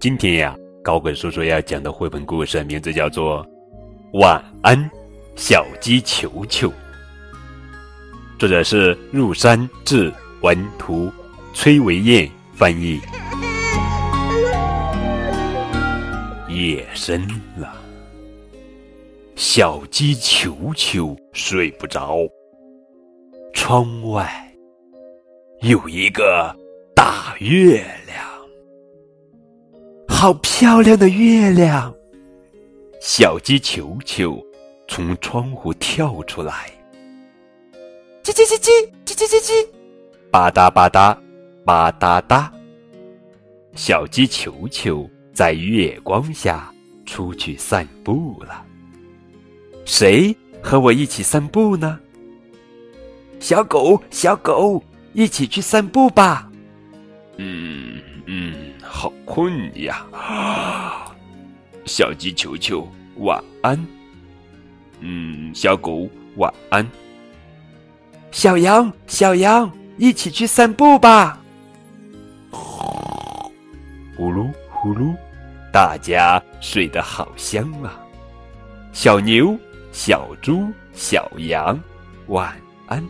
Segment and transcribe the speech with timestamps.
[0.00, 3.44] 今天呀，高滚叔叔要讲的绘本故事名字叫做
[4.20, 4.90] 《晚安，
[5.36, 6.68] 小鸡球球》，
[8.38, 11.12] 作者是入山志文图，
[11.52, 12.98] 崔维燕翻译。
[16.48, 17.20] 夜深
[17.58, 17.74] 了，
[19.36, 22.16] 小鸡球球睡不着，
[23.52, 24.28] 窗外
[25.60, 26.54] 有一个
[27.02, 28.22] 大月亮。
[30.06, 31.94] 好漂亮的月亮！
[33.00, 34.38] 小鸡球球
[34.86, 36.70] 从窗户跳出来，
[38.22, 39.66] 叽叽叽叽叽叽叽叽，
[40.30, 41.16] 吧嗒吧嗒
[41.64, 42.50] 吧嗒嗒。
[43.74, 46.70] 小鸡球球在月光下
[47.06, 48.62] 出去散步了。
[49.86, 51.98] 谁和我一起散步呢？
[53.38, 56.49] 小狗，小狗，一起去散步吧。
[57.36, 60.04] 嗯嗯，好困呀！
[61.86, 63.86] 小鸡球球，晚安。
[65.00, 66.86] 嗯，小狗，晚安。
[68.30, 71.40] 小羊，小羊，一起去散步吧。
[72.50, 75.14] 呼噜呼噜，
[75.72, 77.98] 大家睡得好香啊！
[78.92, 79.58] 小牛、
[79.92, 81.80] 小猪、小羊，
[82.26, 82.54] 晚
[82.86, 83.02] 安。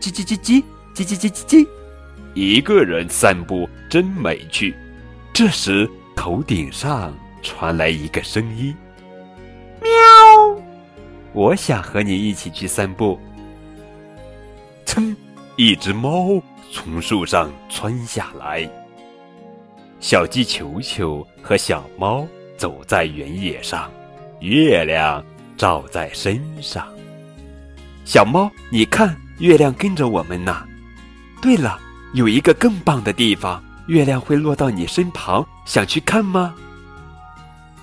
[0.00, 0.62] 叽叽叽叽
[0.94, 1.68] 叽叽叽叽叽。
[2.34, 4.74] 一个人散步真没趣。
[5.32, 8.74] 这时，头顶上传来一个声音
[9.80, 9.90] ：“喵！”
[11.32, 13.18] 我想和你一起去散步。
[14.84, 15.14] 噌！
[15.56, 16.40] 一只猫
[16.72, 18.68] 从树上窜下来。
[20.00, 23.90] 小鸡球球和小猫走在原野上，
[24.40, 25.24] 月亮
[25.56, 26.86] 照在身上。
[28.04, 30.66] 小猫，你看，月亮跟着我们呢。
[31.40, 31.80] 对了。
[32.14, 36.54] 有一个更棒的地方，月亮会落到你身旁，想去看吗？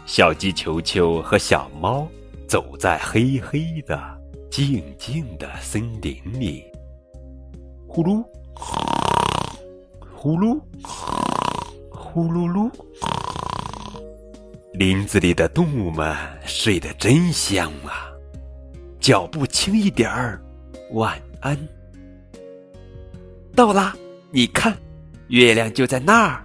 [0.05, 2.07] 小鸡球球和小猫
[2.47, 4.01] 走在黑黑的、
[4.49, 6.63] 静静的森林里，
[7.89, 8.23] 呼噜，
[10.15, 10.57] 呼噜，
[11.89, 12.71] 呼噜噜，
[14.71, 18.07] 林子里的动物们睡得真香啊！
[18.97, 20.41] 脚步轻一点儿，
[20.93, 21.57] 晚安。
[23.53, 23.93] 到啦。
[24.33, 24.77] 你看，
[25.27, 26.41] 月亮就在那儿，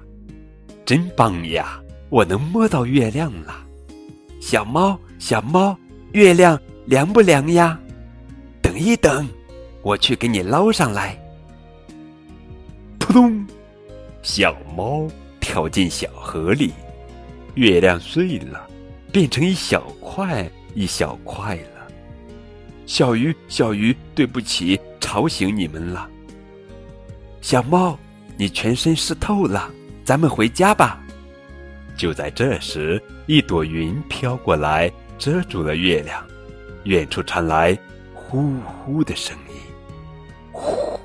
[0.85, 1.81] 真棒呀！
[2.09, 3.65] 我能摸到月亮了。
[4.41, 5.77] 小猫，小猫，
[6.11, 7.79] 月亮凉不凉呀？
[8.61, 9.29] 等一等，
[9.83, 11.17] 我去给你捞上来。
[12.99, 13.47] 扑通，
[14.21, 15.07] 小猫
[15.39, 16.73] 跳进小河里，
[17.55, 18.69] 月亮碎了，
[19.13, 21.87] 变成一小块一小块了。
[22.85, 26.11] 小鱼，小鱼，对不起，吵醒你们了。
[27.41, 27.97] 小猫，
[28.37, 29.71] 你全身湿透了，
[30.05, 31.01] 咱们回家吧。
[31.97, 36.23] 就在这时，一朵云飘过来，遮住了月亮。
[36.85, 37.77] 远处传来
[38.15, 39.55] 呼呼的声音，
[40.53, 40.99] 呼，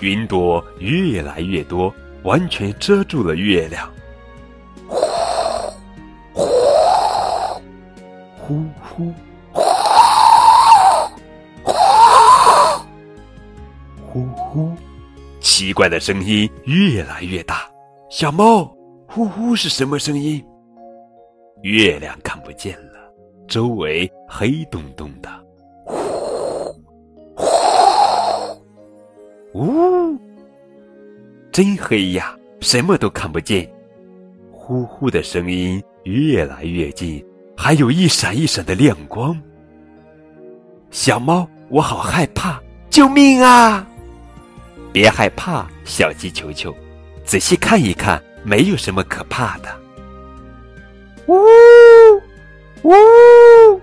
[0.00, 1.92] 云朵越来越多，
[2.22, 3.90] 完全遮住了月亮。
[4.86, 5.00] 呼，
[6.32, 6.44] 呼，
[8.84, 9.14] 呼
[11.62, 11.74] 呼，
[14.02, 14.76] 呼呼。
[15.56, 17.60] 奇怪的声音越来越大，
[18.10, 18.64] 小猫，
[19.06, 20.44] 呼呼是什么声音？
[21.62, 22.98] 月亮看不见了，
[23.46, 25.30] 周围黑洞洞的，
[25.84, 25.94] 呼
[27.36, 27.46] 呼，
[29.54, 30.18] 呜，
[31.52, 33.72] 真黑呀，什么都看不见。
[34.50, 37.24] 呼呼的声音越来越近，
[37.56, 39.40] 还有一闪一闪的亮光。
[40.90, 42.60] 小猫，我好害怕，
[42.90, 43.88] 救命啊！
[44.94, 46.72] 别害怕，小鸡球球，
[47.24, 49.68] 仔细看一看，没有什么可怕的。
[51.26, 51.34] 呜
[52.84, 53.80] 呜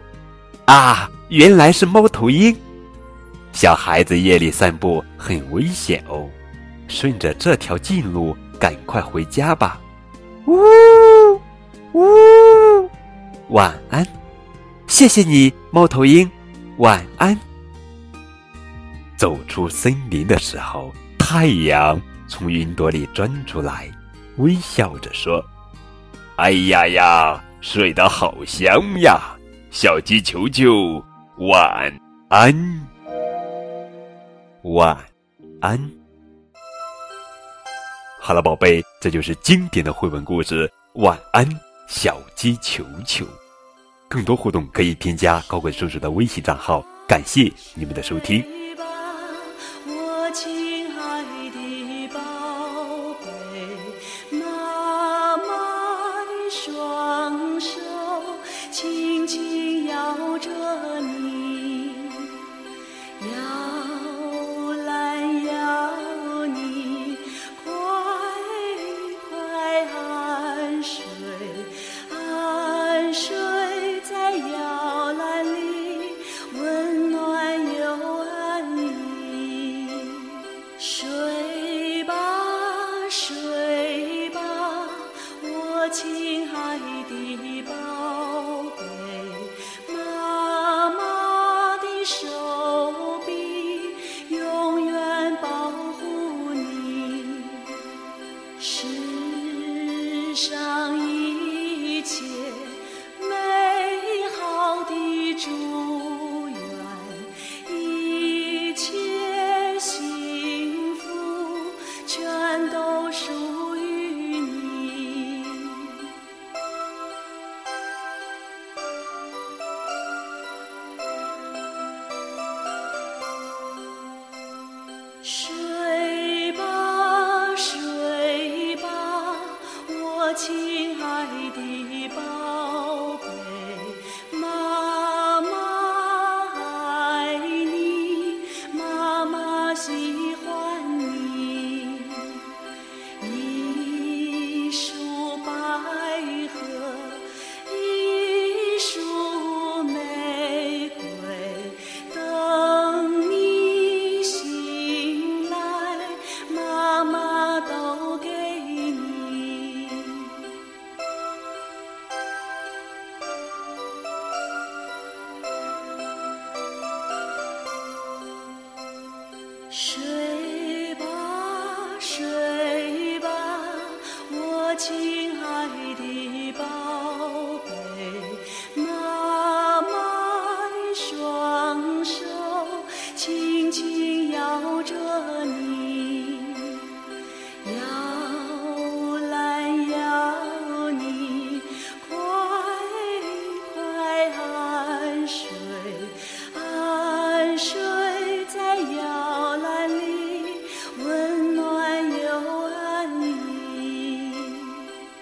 [0.63, 1.11] 啊！
[1.27, 2.55] 原来是猫头鹰。
[3.51, 6.29] 小孩子夜里散步很危险哦，
[6.87, 9.81] 顺着这条近路，赶快回家吧。
[10.45, 10.61] 呜
[11.91, 12.89] 呜，
[13.49, 14.07] 晚安，
[14.87, 16.31] 谢谢你，猫头鹰，
[16.77, 17.37] 晚安。
[19.21, 23.87] 走出森林的时候，太阳从云朵里钻出来，
[24.37, 25.45] 微笑着说
[26.37, 29.21] ：“哎呀呀，睡得好香呀，
[29.69, 31.05] 小鸡球球，
[31.37, 31.93] 晚
[32.29, 32.51] 安，
[34.63, 34.97] 晚
[35.61, 35.91] 安。”
[38.19, 40.67] 好了，宝贝，这就是经典的绘本故事
[41.03, 41.47] 《晚安，
[41.87, 43.23] 小鸡球球》。
[44.09, 46.83] 更多互动可以添加高贵叔叔的微信账号。
[47.07, 48.43] 感谢你们的收听。
[85.91, 86.79] 亲爱
[87.09, 87.73] 的宝
[88.77, 97.43] 贝妈妈的手臂永远保护你
[98.57, 102.40] 世上一切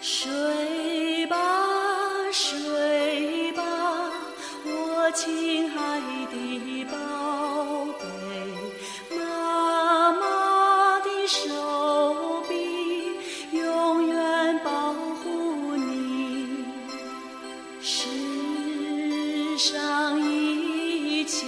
[0.02, 1.36] 睡吧
[2.32, 3.62] 睡吧
[4.66, 6.00] 我亲爱
[6.32, 16.64] 的宝贝妈妈的手臂永远保护你
[17.82, 18.08] 世
[19.58, 21.46] 上一切